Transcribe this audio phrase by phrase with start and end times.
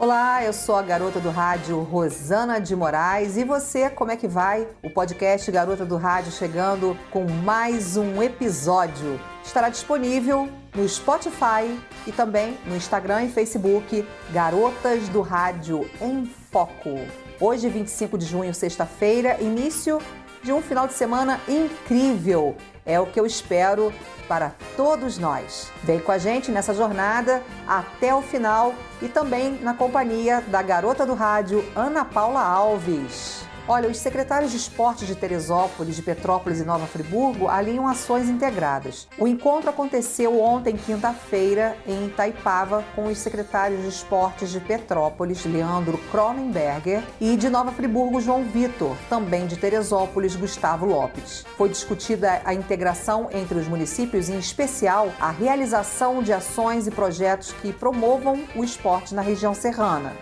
[0.00, 4.28] Olá, eu sou a garota do rádio Rosana de Moraes e você, como é que
[4.28, 4.64] vai?
[4.80, 9.20] O podcast Garota do Rádio chegando com mais um episódio.
[9.44, 11.76] Estará disponível no Spotify
[12.06, 17.00] e também no Instagram e Facebook Garotas do Rádio em Foco.
[17.40, 20.00] Hoje, 25 de junho, sexta-feira, início
[20.44, 22.56] de um final de semana incrível.
[22.88, 23.92] É o que eu espero
[24.26, 25.70] para todos nós.
[25.84, 31.06] Vem com a gente nessa jornada até o final e também na companhia da garota
[31.06, 33.47] do rádio Ana Paula Alves.
[33.70, 39.06] Olha, os secretários de esportes de Teresópolis, de Petrópolis e Nova Friburgo alinham ações integradas.
[39.18, 45.98] O encontro aconteceu ontem, quinta-feira, em Itaipava, com os secretários de esportes de Petrópolis, Leandro
[46.10, 51.44] Cronenberger, e de Nova Friburgo, João Vitor, também de Teresópolis, Gustavo Lopes.
[51.58, 57.52] Foi discutida a integração entre os municípios, em especial a realização de ações e projetos
[57.52, 60.16] que promovam o esporte na região serrana.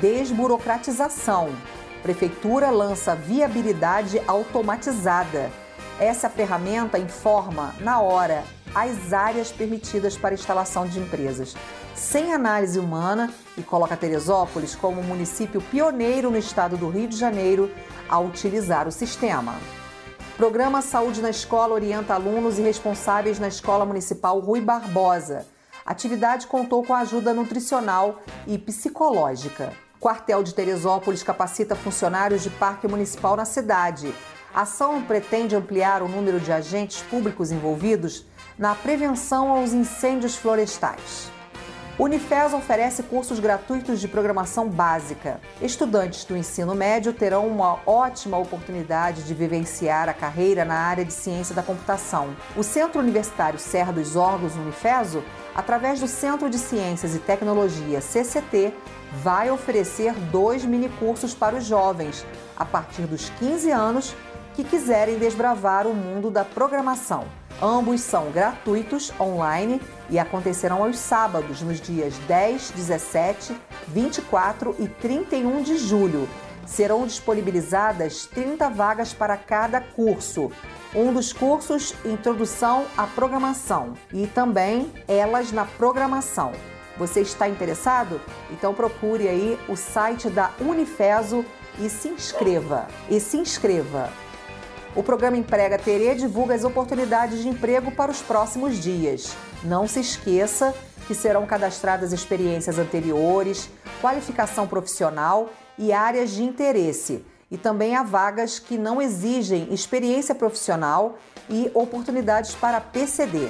[0.00, 1.50] Desburocratização
[2.04, 5.50] Prefeitura lança viabilidade automatizada.
[5.98, 11.56] Essa ferramenta informa, na hora, as áreas permitidas para instalação de empresas,
[11.94, 17.70] sem análise humana, e coloca Teresópolis como município pioneiro no estado do Rio de Janeiro
[18.06, 19.54] a utilizar o sistema.
[20.36, 25.46] Programa Saúde na Escola orienta alunos e responsáveis na Escola Municipal Rui Barbosa.
[25.86, 29.72] A atividade contou com a ajuda nutricional e psicológica.
[30.04, 34.14] Quartel de Teresópolis capacita funcionários de parque municipal na cidade.
[34.52, 38.26] A ação pretende ampliar o número de agentes públicos envolvidos
[38.58, 41.32] na prevenção aos incêndios florestais.
[41.96, 45.40] Unifes oferece cursos gratuitos de programação básica.
[45.62, 51.12] Estudantes do ensino médio terão uma ótima oportunidade de vivenciar a carreira na área de
[51.12, 52.34] ciência da computação.
[52.56, 55.22] O Centro Universitário Serra dos Órgãos Unifeso,
[55.54, 58.74] através do Centro de Ciências e Tecnologia CCT,
[59.22, 64.16] vai oferecer dois minicursos para os jovens, a partir dos 15 anos,
[64.54, 67.24] que quiserem desbravar o mundo da programação.
[67.62, 73.56] Ambos são gratuitos, online e acontecerão aos sábados, nos dias 10, 17,
[73.88, 76.28] 24 e 31 de julho.
[76.66, 80.50] Serão disponibilizadas 30 vagas para cada curso.
[80.94, 86.52] Um dos cursos, Introdução à Programação, e também Elas na Programação.
[86.96, 88.20] Você está interessado?
[88.50, 91.44] Então procure aí o site da Unifeso
[91.78, 92.86] e se inscreva.
[93.10, 94.10] E se inscreva.
[94.96, 99.36] O programa Emprega Terê divulga as oportunidades de emprego para os próximos dias.
[99.64, 100.72] Não se esqueça
[101.08, 103.68] que serão cadastradas experiências anteriores,
[104.00, 107.26] qualificação profissional e áreas de interesse.
[107.50, 111.18] E também há vagas que não exigem experiência profissional
[111.50, 113.48] e oportunidades para PCD.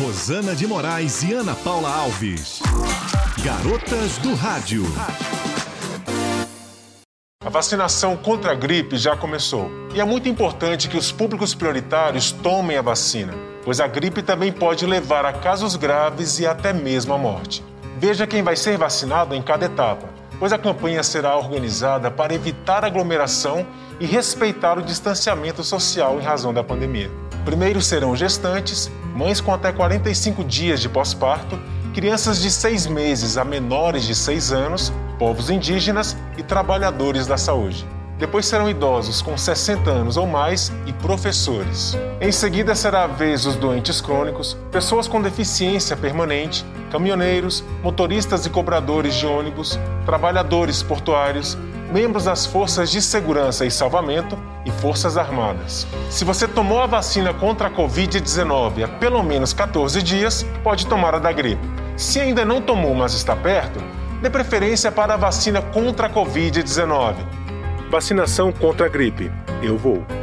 [0.00, 2.60] Rosana de Moraes e Ana Paula Alves.
[3.44, 4.84] Garotas do Rádio.
[7.42, 9.70] A vacinação contra a gripe já começou.
[9.94, 13.32] E é muito importante que os públicos prioritários tomem a vacina,
[13.64, 17.64] pois a gripe também pode levar a casos graves e até mesmo a morte.
[18.00, 22.82] Veja quem vai ser vacinado em cada etapa, pois a campanha será organizada para evitar
[22.82, 23.66] aglomeração
[24.00, 27.10] e respeitar o distanciamento social em razão da pandemia.
[27.44, 31.60] Primeiro serão gestantes, mães com até 45 dias de pós-parto,
[31.92, 37.86] crianças de 6 meses a menores de 6 anos povos indígenas e trabalhadores da saúde.
[38.20, 41.96] Depois serão idosos com 60 anos ou mais e professores.
[42.20, 48.50] Em seguida será a vez dos doentes crônicos, pessoas com deficiência permanente, caminhoneiros, motoristas e
[48.50, 51.56] cobradores de ônibus, trabalhadores portuários,
[51.90, 55.86] membros das forças de segurança e salvamento e forças armadas.
[56.10, 61.14] Se você tomou a vacina contra a Covid-19 há pelo menos 14 dias, pode tomar
[61.14, 61.66] a da gripe.
[61.96, 63.80] Se ainda não tomou, mas está perto,
[64.20, 67.14] dê preferência para a vacina contra a Covid-19.
[67.90, 69.32] Vacinação contra a gripe.
[69.60, 70.19] Eu vou.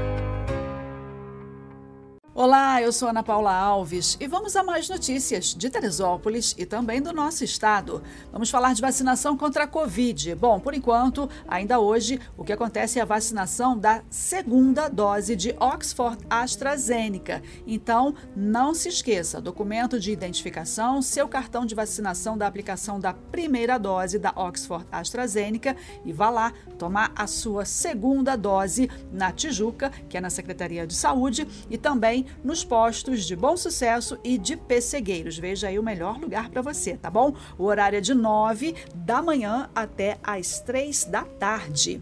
[2.77, 7.01] Olá, eu sou Ana Paula Alves e vamos a mais notícias de Teresópolis e também
[7.01, 8.03] do nosso estado.
[8.31, 10.35] Vamos falar de vacinação contra a Covid.
[10.35, 15.55] Bom, por enquanto, ainda hoje, o que acontece é a vacinação da segunda dose de
[15.59, 17.41] Oxford AstraZeneca.
[17.65, 23.79] Então, não se esqueça: documento de identificação, seu cartão de vacinação da aplicação da primeira
[23.79, 25.75] dose da Oxford AstraZeneca
[26.05, 30.93] e vá lá tomar a sua segunda dose na Tijuca, que é na Secretaria de
[30.93, 35.37] Saúde, e também nos postos de Bom Sucesso e de Pessegueiros.
[35.37, 37.33] Veja aí o melhor lugar para você, tá bom?
[37.57, 42.01] O horário é de 9 da manhã até às 3 da tarde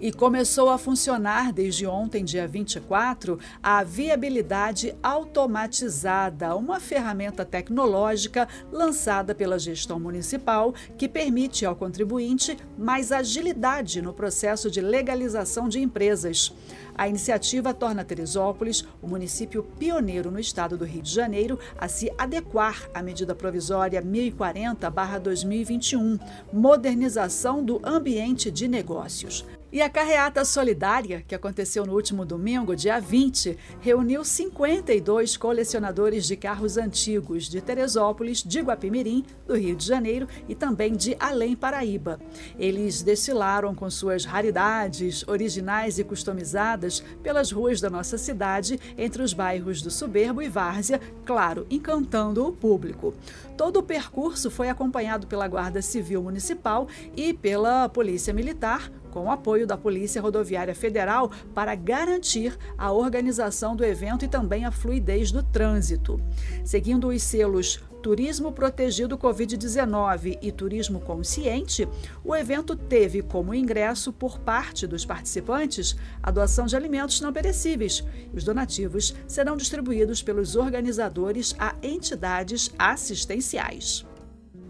[0.00, 9.34] e começou a funcionar desde ontem, dia 24, a viabilidade automatizada, uma ferramenta tecnológica lançada
[9.34, 16.54] pela gestão municipal que permite ao contribuinte mais agilidade no processo de legalização de empresas.
[16.96, 22.12] A iniciativa torna Teresópolis o município pioneiro no estado do Rio de Janeiro a se
[22.18, 26.20] adequar à medida provisória 1040-2021,
[26.52, 29.46] modernização do ambiente de negócios.
[29.72, 36.36] E a carreata solidária, que aconteceu no último domingo, dia 20, reuniu 52 colecionadores de
[36.36, 42.18] carros antigos de Teresópolis, de Guapimirim, do Rio de Janeiro e também de Além Paraíba.
[42.58, 49.32] Eles desfilaram com suas raridades originais e customizadas pelas ruas da nossa cidade, entre os
[49.32, 53.14] bairros do Soberbo e Várzea, claro, encantando o público.
[53.56, 59.30] Todo o percurso foi acompanhado pela Guarda Civil Municipal e pela Polícia Militar, com o
[59.30, 65.30] apoio da Polícia Rodoviária Federal para garantir a organização do evento e também a fluidez
[65.30, 66.20] do trânsito.
[66.64, 71.86] Seguindo os selos Turismo Protegido Covid-19 e Turismo Consciente,
[72.24, 78.02] o evento teve como ingresso por parte dos participantes a doação de alimentos não perecíveis.
[78.32, 84.09] Os donativos serão distribuídos pelos organizadores a entidades assistenciais.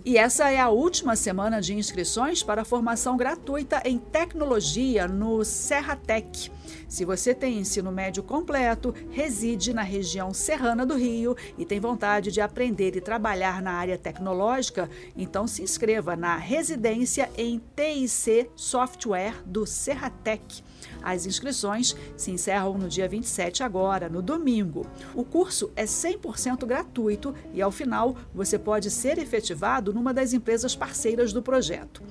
[0.04, 5.44] E essa é a última semana de inscrições para a formação gratuita em tecnologia no
[5.44, 6.50] Serratec.
[6.90, 12.32] Se você tem ensino médio completo, reside na região serrana do Rio e tem vontade
[12.32, 19.36] de aprender e trabalhar na área tecnológica, então se inscreva na residência em TIC Software
[19.46, 20.64] do Serratec.
[21.00, 24.84] As inscrições se encerram no dia 27 agora, no domingo.
[25.14, 30.74] O curso é 100% gratuito e ao final você pode ser efetivado numa das empresas
[30.74, 32.02] parceiras do projeto.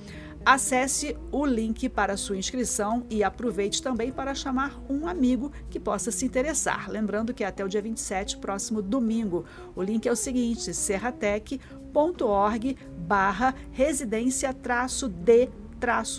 [0.44, 6.10] Acesse o link para sua inscrição e aproveite também para chamar um amigo que possa
[6.10, 6.90] se interessar.
[6.90, 9.44] Lembrando que é até o dia 27, próximo domingo.
[9.76, 12.76] O link é o seguinte: serratec.org
[13.06, 14.54] barra residência
[15.08, 15.50] D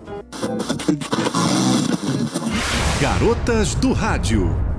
[3.00, 4.73] Garotas do Rádio.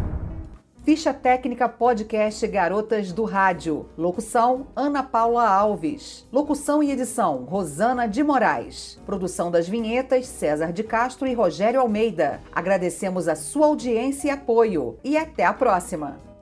[0.84, 3.88] Ficha Técnica Podcast Garotas do Rádio.
[3.96, 6.28] Locução: Ana Paula Alves.
[6.30, 9.00] Locução e edição: Rosana de Moraes.
[9.06, 12.42] Produção das vinhetas: César de Castro e Rogério Almeida.
[12.52, 14.98] Agradecemos a sua audiência e apoio.
[15.02, 16.33] E até a próxima!